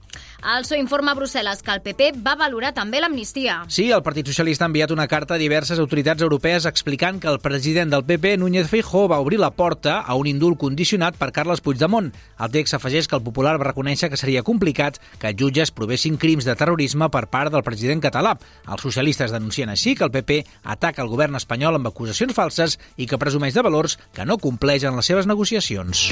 El 0.51 0.67
informa 0.81 1.13
a 1.13 1.17
Brussel·les 1.17 1.61
que 1.63 1.71
el 1.71 1.81
PP 1.85 2.09
va 2.25 2.33
valorar 2.35 2.73
també 2.75 2.99
l'amnistia. 3.01 3.61
Sí, 3.71 3.87
el 3.93 4.03
Partit 4.03 4.27
Socialista 4.27 4.65
ha 4.65 4.71
enviat 4.71 4.91
una 4.91 5.07
carta 5.07 5.35
a 5.37 5.41
diverses 5.41 5.79
autoritats 5.79 6.23
europees 6.25 6.65
explicant 6.69 7.19
que 7.21 7.29
el 7.29 7.39
president 7.39 7.93
del 7.93 8.05
PP, 8.05 8.35
Núñez 8.41 8.69
Feijó, 8.71 9.07
va 9.11 9.21
obrir 9.21 9.39
la 9.39 9.51
porta 9.55 9.99
a 10.01 10.15
un 10.19 10.27
indult 10.27 10.59
condicionat 10.59 11.17
per 11.17 11.31
Carles 11.31 11.61
Puigdemont. 11.61 12.11
El 12.41 12.51
text 12.51 12.75
afegeix 12.77 13.07
que 13.07 13.15
el 13.15 13.23
Popular 13.23 13.57
va 13.61 13.69
reconèixer 13.69 14.09
que 14.09 14.19
seria 14.19 14.43
complicat 14.43 14.99
que 15.21 15.33
jutges 15.37 15.71
provessin 15.71 16.17
crims 16.17 16.47
de 16.49 16.57
terrorisme 16.57 17.09
per 17.13 17.27
part 17.31 17.53
del 17.53 17.63
president 17.63 18.01
català. 18.03 18.35
Els 18.67 18.81
socialistes 18.81 19.31
denuncien 19.31 19.69
així 19.69 19.95
que 19.95 20.07
el 20.07 20.13
PP 20.13 20.41
ataca 20.63 21.05
el 21.05 21.11
govern 21.11 21.37
espanyol 21.39 21.77
amb 21.77 21.91
acusacions 21.91 22.35
falses 22.35 22.79
i 22.97 23.07
que 23.07 23.21
presumeix 23.21 23.53
de 23.55 23.65
valors 23.65 23.99
que 24.15 24.25
no 24.25 24.41
compleix 24.41 24.83
en 24.83 24.97
les 24.97 25.05
seves 25.05 25.29
negociacions. 25.29 26.09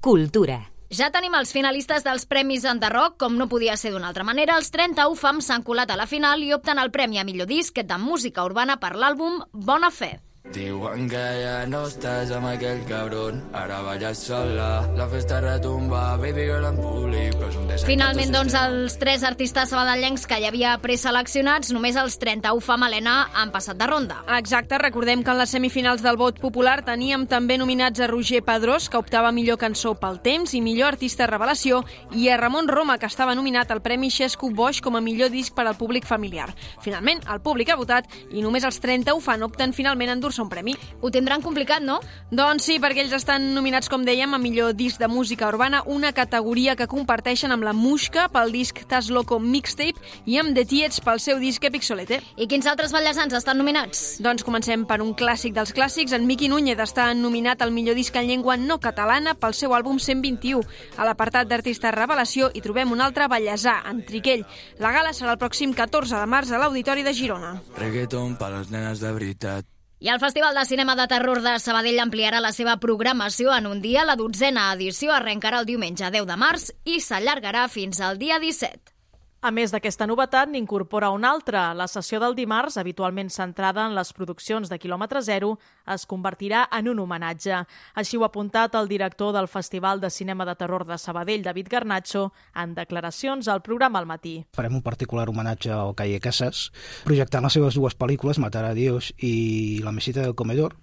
Cultura. 0.00 0.70
Ja 0.90 1.06
tenim 1.14 1.36
els 1.38 1.52
finalistes 1.54 2.02
dels 2.02 2.24
Premis 2.26 2.64
Enderroc, 2.66 3.12
com 3.22 3.36
no 3.38 3.46
podia 3.46 3.76
ser 3.78 3.92
d'una 3.94 4.08
altra 4.10 4.24
manera. 4.26 4.56
Els 4.58 4.72
30 4.74 5.04
UFAM 5.12 5.38
s'han 5.38 5.62
colat 5.62 5.92
a 5.94 5.98
la 6.00 6.08
final 6.10 6.42
i 6.42 6.50
opten 6.56 6.82
al 6.82 6.90
Premi 6.90 7.20
a 7.20 7.24
millor 7.28 7.46
disc 7.46 7.78
de 7.78 7.98
música 8.02 8.42
urbana 8.42 8.80
per 8.82 8.96
l'àlbum 8.98 9.38
Bona 9.52 9.92
Fe. 9.94 10.16
Diuen 10.50 11.04
que 11.06 11.20
ja 11.38 11.62
no 11.70 11.84
estàs 11.86 12.32
amb 12.34 12.48
aquell 12.50 12.80
cabron, 12.88 13.36
ara 13.54 13.76
balles 13.86 14.18
sola, 14.26 14.82
la 14.98 15.04
festa 15.06 15.38
retumba, 15.44 16.16
baby 16.18 16.48
girl 16.48 16.66
en 16.66 16.78
públic, 16.80 17.36
però 17.36 17.50
és 17.52 17.58
un 17.60 17.68
desert 17.68 17.86
Finalment, 17.86 18.32
doncs, 18.34 18.56
els 18.58 18.96
tres 18.98 19.22
artistes 19.28 19.70
sabadellencs 19.70 20.26
que 20.26 20.40
hi 20.42 20.48
havia 20.48 20.72
preseleccionats, 20.82 21.70
només 21.70 21.94
els 22.00 22.18
30 22.18 22.50
UFA 22.58 22.76
Malena 22.82 23.14
han 23.30 23.52
passat 23.54 23.78
de 23.78 23.86
ronda. 23.86 24.16
Exacte, 24.40 24.80
recordem 24.82 25.22
que 25.22 25.30
en 25.30 25.38
les 25.38 25.54
semifinals 25.54 26.02
del 26.02 26.18
vot 26.18 26.40
popular 26.42 26.80
teníem 26.82 27.28
també 27.30 27.54
nominats 27.60 28.02
a 28.02 28.10
Roger 28.10 28.42
Pedrós, 28.42 28.88
que 28.90 28.98
optava 28.98 29.30
millor 29.30 29.60
cançó 29.62 29.94
pel 30.02 30.18
temps 30.24 30.56
i 30.58 30.64
millor 30.66 30.96
artista 30.96 31.30
revelació, 31.30 31.84
i 32.10 32.26
a 32.26 32.40
Ramon 32.42 32.66
Roma, 32.66 32.98
que 32.98 33.06
estava 33.06 33.36
nominat 33.38 33.70
al 33.70 33.84
Premi 33.86 34.10
Xesco 34.10 34.50
Bosch 34.50 34.82
com 34.82 34.98
a 34.98 35.04
millor 35.04 35.30
disc 35.30 35.54
per 35.54 35.68
al 35.68 35.78
públic 35.78 36.10
familiar. 36.10 36.50
Finalment, 36.82 37.22
el 37.30 37.38
públic 37.38 37.70
ha 37.70 37.78
votat 37.78 38.10
i 38.34 38.42
només 38.42 38.66
els 38.66 38.82
30 38.82 39.14
UFA 39.14 39.38
opten 39.46 39.70
finalment 39.72 40.10
a 40.10 40.18
endur-se 40.40 40.42
un 40.42 40.48
premi. 40.48 40.76
Ho 41.00 41.10
tindran 41.10 41.42
complicat, 41.42 41.82
no? 41.82 42.00
Doncs 42.30 42.64
sí, 42.64 42.78
perquè 42.80 43.04
ells 43.04 43.14
estan 43.16 43.52
nominats, 43.54 43.88
com 43.88 44.04
dèiem, 44.04 44.32
a 44.34 44.38
millor 44.38 44.74
disc 44.74 44.98
de 44.98 45.08
música 45.08 45.48
urbana, 45.48 45.82
una 45.86 46.12
categoria 46.12 46.76
que 46.76 46.88
comparteixen 46.88 47.52
amb 47.52 47.64
la 47.64 47.72
Mushka 47.72 48.28
pel 48.32 48.52
disc 48.52 48.82
Tas 48.88 49.10
Loco 49.10 49.38
Mixtape 49.40 50.00
i 50.26 50.38
amb 50.38 50.54
The 50.54 50.64
Tietz 50.64 51.00
pel 51.04 51.20
seu 51.20 51.40
disc 51.40 51.64
Epic 51.64 51.84
Solete. 51.84 52.20
I 52.36 52.46
quins 52.46 52.66
altres 52.66 52.92
ballesans 52.92 53.34
estan 53.34 53.58
nominats? 53.58 54.20
Doncs 54.20 54.44
comencem 54.44 54.86
per 54.86 55.00
un 55.02 55.14
clàssic 55.14 55.54
dels 55.56 55.74
clàssics. 55.76 56.14
En 56.16 56.26
Miqui 56.28 56.48
Núñez 56.48 56.80
està 56.80 57.10
nominat 57.14 57.62
al 57.62 57.74
millor 57.74 57.98
disc 57.98 58.14
en 58.16 58.28
llengua 58.28 58.56
no 58.56 58.78
catalana 58.80 59.34
pel 59.34 59.54
seu 59.54 59.74
àlbum 59.76 59.98
121. 59.98 60.62
A 60.96 61.08
l'apartat 61.08 61.48
d'artista 61.48 61.92
revelació 61.94 62.50
hi 62.54 62.64
trobem 62.64 62.92
un 62.92 63.00
altre 63.00 63.28
ballesà, 63.28 63.80
en 63.90 64.04
Triquell. 64.06 64.46
La 64.78 64.92
gala 64.94 65.14
serà 65.16 65.34
el 65.34 65.40
pròxim 65.40 65.74
14 65.74 66.16
de 66.16 66.30
març 66.30 66.52
a 66.52 66.60
l'Auditori 66.60 67.04
de 67.06 67.14
Girona. 67.14 67.56
Reggaeton 67.78 68.36
per 68.40 68.54
les 68.54 68.70
nenes 68.70 69.00
de 69.00 69.12
veritat. 69.12 69.79
I 70.00 70.08
el 70.08 70.18
Festival 70.18 70.54
de 70.54 70.64
Cinema 70.64 70.94
de 70.96 71.04
Terror 71.12 71.42
de 71.44 71.58
Sabadell 71.60 72.00
ampliarà 72.00 72.38
la 72.40 72.54
seva 72.56 72.78
programació 72.80 73.52
en 73.52 73.66
un 73.68 73.82
dia. 73.84 74.06
La 74.08 74.14
dotzena 74.16 74.70
edició 74.72 75.12
arrencarà 75.12 75.60
el 75.60 75.68
diumenge 75.68 76.08
10 76.14 76.24
de 76.30 76.38
març 76.40 76.70
i 76.88 77.02
s'allargarà 77.04 77.66
fins 77.68 78.00
al 78.00 78.16
dia 78.16 78.38
17. 78.40 78.94
A 79.40 79.48
més 79.56 79.72
d'aquesta 79.72 80.04
novetat, 80.04 80.50
n'incorpora 80.52 81.08
una 81.16 81.30
altra. 81.32 81.62
La 81.72 81.86
sessió 81.88 82.18
del 82.20 82.34
dimarts, 82.36 82.74
habitualment 82.76 83.30
centrada 83.32 83.86
en 83.88 83.94
les 83.96 84.10
produccions 84.12 84.68
de 84.68 84.76
quilòmetre 84.76 85.22
zero, 85.24 85.54
es 85.88 86.04
convertirà 86.04 86.66
en 86.76 86.90
un 86.92 87.00
homenatge. 87.00 87.62
Així 87.96 88.18
ho 88.18 88.26
ha 88.26 88.28
apuntat 88.28 88.76
el 88.76 88.90
director 88.90 89.32
del 89.32 89.48
Festival 89.48 90.02
de 90.02 90.10
Cinema 90.12 90.44
de 90.44 90.58
Terror 90.60 90.84
de 90.84 90.98
Sabadell, 91.00 91.46
David 91.46 91.72
Garnacho, 91.72 92.26
en 92.52 92.74
declaracions 92.76 93.48
al 93.48 93.62
programa 93.64 93.98
al 94.04 94.10
matí. 94.12 94.34
Farem 94.52 94.76
un 94.76 94.84
particular 94.84 95.30
homenatge 95.32 95.72
al 95.72 95.96
Calle 95.96 96.20
Casas, 96.20 96.66
projectant 97.08 97.48
les 97.48 97.56
seves 97.56 97.80
dues 97.80 97.96
pel·lícules, 97.96 98.44
Matar 98.44 98.66
a 98.68 98.76
Dios 98.76 99.14
i 99.16 99.80
La 99.80 99.96
mesita 99.96 100.20
del 100.20 100.36
comedor, 100.36 100.76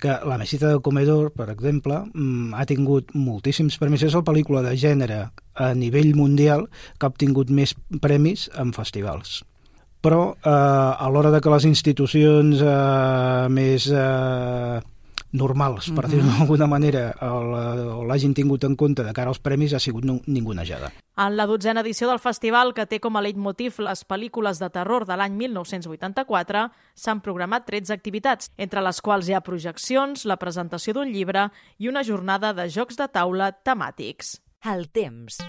que 0.00 0.14
la 0.28 0.38
mesita 0.38 0.68
del 0.68 0.82
comedor, 0.82 1.32
per 1.32 1.48
exemple, 1.50 2.02
mm, 2.12 2.54
ha 2.54 2.66
tingut 2.68 3.12
moltíssims 3.14 3.78
premis. 3.78 4.02
És 4.02 4.14
la 4.14 4.24
pel·lícula 4.24 4.62
de 4.62 4.76
gènere 4.76 5.30
a 5.54 5.74
nivell 5.74 6.14
mundial 6.14 6.68
que 6.98 7.06
ha 7.06 7.12
obtingut 7.12 7.50
més 7.50 7.74
premis 8.00 8.50
en 8.56 8.72
festivals. 8.72 9.42
Però 10.02 10.36
eh, 10.36 10.50
a 10.50 11.08
l'hora 11.10 11.32
de 11.32 11.40
que 11.40 11.50
les 11.50 11.64
institucions 11.64 12.60
eh, 12.60 13.48
més 13.50 13.88
eh, 13.90 14.80
normals, 15.36 15.90
per 15.94 16.08
dir-ho 16.10 16.26
d'alguna 16.26 16.66
manera, 16.66 17.10
l'hagin 18.08 18.34
tingut 18.34 18.64
en 18.66 18.74
compte 18.76 19.04
de 19.06 19.12
cara 19.14 19.30
als 19.30 19.38
premis, 19.38 19.74
ha 19.76 19.80
sigut 19.82 20.04
ningunejada. 20.26 20.90
En 21.16 21.36
la 21.36 21.46
dotzena 21.48 21.80
edició 21.84 22.10
del 22.10 22.20
festival, 22.20 22.74
que 22.76 22.84
té 22.88 22.98
com 23.00 23.16
a 23.16 23.22
leitmotiv 23.24 23.78
les 23.84 24.02
pel·lícules 24.08 24.60
de 24.60 24.68
terror 24.72 25.06
de 25.08 25.16
l'any 25.16 25.36
1984, 25.38 26.66
s'han 26.96 27.22
programat 27.24 27.64
13 27.68 27.94
activitats, 27.94 28.50
entre 28.56 28.84
les 28.84 29.00
quals 29.00 29.28
hi 29.28 29.36
ha 29.36 29.44
projeccions, 29.44 30.26
la 30.28 30.36
presentació 30.40 30.96
d'un 30.96 31.12
llibre 31.12 31.48
i 31.78 31.88
una 31.88 32.04
jornada 32.04 32.52
de 32.56 32.68
jocs 32.68 33.00
de 33.00 33.08
taula 33.08 33.52
temàtics. 33.52 34.40
El 34.66 34.88
temps. 34.90 35.40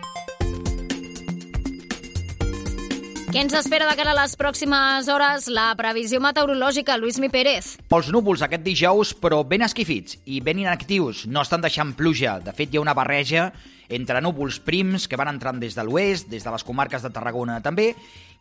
Què 3.27 3.41
ens 3.43 3.51
espera 3.59 3.83
de 3.89 3.95
cara 3.99 4.13
a 4.13 4.15
les 4.21 4.37
pròximes 4.39 5.09
hores? 5.11 5.49
La 5.51 5.65
previsió 5.75 6.21
meteorològica, 6.23 6.95
Lluís 6.95 7.17
Mi 7.19 7.27
Pérez. 7.27 7.73
Molts 7.91 8.07
núvols 8.15 8.39
aquest 8.45 8.63
dijous, 8.63 9.11
però 9.19 9.41
ben 9.43 9.65
esquifits 9.67 10.15
i 10.23 10.39
ben 10.39 10.61
inactius. 10.63 11.25
No 11.27 11.43
estan 11.43 11.65
deixant 11.65 11.91
pluja. 11.99 12.37
De 12.39 12.55
fet, 12.55 12.71
hi 12.71 12.79
ha 12.79 12.85
una 12.85 12.95
barreja 12.95 13.49
entre 13.91 14.21
núvols 14.23 14.61
prims 14.63 15.09
que 15.11 15.19
van 15.19 15.33
entrant 15.33 15.59
des 15.59 15.75
de 15.75 15.83
l'oest, 15.83 16.31
des 16.31 16.43
de 16.43 16.55
les 16.55 16.63
comarques 16.63 17.03
de 17.03 17.11
Tarragona 17.11 17.59
també, 17.63 17.93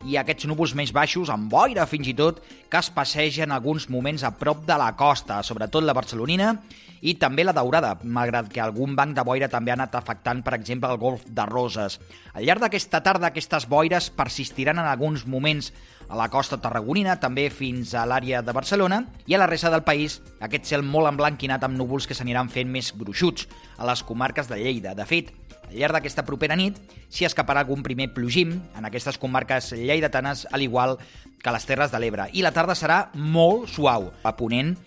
i 0.07 0.17
aquests 0.19 0.47
núvols 0.47 0.75
més 0.77 0.91
baixos, 0.95 1.31
amb 1.33 1.51
boira 1.51 1.87
fins 1.89 2.07
i 2.07 2.15
tot, 2.15 2.39
que 2.71 2.79
es 2.79 2.91
passegen 2.93 3.51
alguns 3.51 3.87
moments 3.91 4.23
a 4.23 4.35
prop 4.39 4.65
de 4.67 4.75
la 4.79 4.93
costa, 4.95 5.41
sobretot 5.43 5.83
la 5.83 5.95
barcelonina, 5.97 6.53
i 7.01 7.13
també 7.21 7.45
la 7.45 7.53
daurada, 7.53 7.93
malgrat 8.03 8.49
que 8.51 8.61
algun 8.61 8.95
banc 8.97 9.15
de 9.15 9.23
boira 9.25 9.49
també 9.51 9.71
ha 9.71 9.77
anat 9.77 9.95
afectant, 9.95 10.41
per 10.43 10.55
exemple, 10.57 10.89
el 10.89 11.01
golf 11.01 11.25
de 11.27 11.45
Roses. 11.45 11.99
Al 12.33 12.45
llarg 12.45 12.63
d'aquesta 12.63 13.03
tarda, 13.05 13.29
aquestes 13.29 13.67
boires 13.69 14.09
persistiran 14.09 14.76
en 14.79 14.87
alguns 14.87 15.25
moments 15.27 15.71
a 16.07 16.15
la 16.15 16.29
costa 16.31 16.59
tarragonina, 16.63 17.17
també 17.19 17.49
fins 17.51 17.91
a 17.93 18.05
l'àrea 18.07 18.41
de 18.41 18.55
Barcelona, 18.55 19.01
i 19.27 19.35
a 19.35 19.41
la 19.41 19.47
resta 19.49 19.71
del 19.73 19.83
país 19.83 20.21
aquest 20.39 20.69
cel 20.69 20.85
molt 20.85 21.09
emblanquinat 21.11 21.65
amb 21.67 21.77
núvols 21.77 22.07
que 22.07 22.15
s'aniran 22.15 22.49
fent 22.49 22.71
més 22.71 22.93
gruixuts 22.95 23.47
a 23.77 23.87
les 23.89 24.03
comarques 24.07 24.47
de 24.47 24.59
Lleida. 24.61 24.95
De 24.95 25.05
fet, 25.09 25.33
al 25.67 25.75
llarg 25.75 25.97
d'aquesta 25.97 26.23
propera 26.23 26.55
nit 26.55 26.77
s'hi 27.11 27.27
escaparà 27.27 27.65
algun 27.65 27.83
primer 27.83 28.13
plogim 28.15 28.55
en 28.77 28.87
aquestes 28.87 29.19
comarques 29.19 29.73
lleidatanes, 29.75 30.45
al 30.51 30.63
igual 30.63 30.95
que 31.43 31.51
les 31.51 31.65
Terres 31.67 31.91
de 31.91 31.99
l'Ebre. 31.99 32.29
I 32.31 32.43
la 32.45 32.53
tarda 32.55 32.75
serà 32.75 33.07
molt 33.13 33.67
suau. 33.71 34.11
A 34.23 34.35
Ponent 34.39 34.77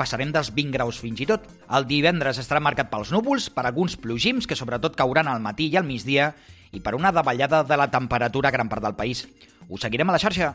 passarem 0.00 0.32
dels 0.32 0.48
20 0.56 0.72
graus 0.72 1.00
fins 1.02 1.20
i 1.20 1.28
tot. 1.28 1.44
El 1.68 1.84
divendres 1.88 2.40
estarà 2.40 2.62
marcat 2.64 2.88
pels 2.88 3.12
núvols, 3.12 3.50
per 3.52 3.66
alguns 3.68 3.98
plogims 4.00 4.48
que 4.48 4.56
sobretot 4.56 4.96
cauran 4.96 5.28
al 5.28 5.44
matí 5.44 5.68
i 5.68 5.76
al 5.76 5.84
migdia 5.84 6.32
i 6.72 6.80
per 6.80 6.94
una 6.94 7.12
davallada 7.12 7.62
de 7.64 7.76
la 7.76 7.90
temperatura 7.90 8.48
a 8.48 8.54
gran 8.54 8.68
part 8.68 8.84
del 8.84 8.96
país. 8.96 9.26
Us 9.68 9.82
seguirem 9.82 10.08
a 10.10 10.16
la 10.16 10.22
xarxa. 10.22 10.54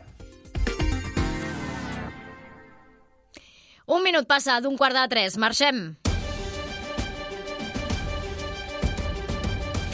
Un 3.86 4.02
minut 4.02 4.26
passa 4.26 4.58
d'un 4.60 4.76
quart 4.76 4.96
de 4.96 5.06
tres. 5.08 5.38
Marxem. 5.38 5.96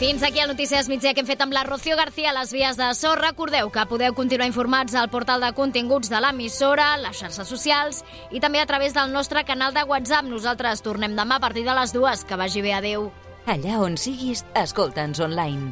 Fins 0.03 0.23
aquí 0.23 0.39
el 0.39 0.49
Notícies 0.49 0.89
Migdia 0.89 1.13
que 1.13 1.21
hem 1.21 1.27
fet 1.29 1.39
amb 1.45 1.53
la 1.55 1.61
Rocío 1.63 1.95
García 1.95 2.31
a 2.31 2.33
les 2.35 2.51
vies 2.51 2.75
de 2.75 2.89
so. 2.97 3.13
Recordeu 3.15 3.69
que 3.71 3.85
podeu 3.87 4.15
continuar 4.17 4.49
informats 4.49 4.97
al 4.99 5.07
portal 5.13 5.39
de 5.45 5.53
continguts 5.55 6.09
de 6.11 6.19
l'emissora, 6.19 6.97
les 6.99 7.21
xarxes 7.21 7.47
socials 7.47 8.01
i 8.31 8.41
també 8.43 8.59
a 8.59 8.67
través 8.67 8.97
del 8.97 9.13
nostre 9.13 9.45
canal 9.47 9.71
de 9.71 9.85
WhatsApp. 9.87 10.27
Nosaltres 10.27 10.83
tornem 10.83 11.15
demà 11.15 11.37
a 11.37 11.45
partir 11.45 11.63
de 11.63 11.77
les 11.77 11.93
dues. 11.95 12.25
Que 12.25 12.35
vagi 12.35 12.65
bé. 12.65 12.73
Adéu. 12.81 13.11
Allà 13.45 13.79
on 13.79 13.95
siguis, 13.95 14.43
escolta'ns 14.59 15.23
online. 15.23 15.71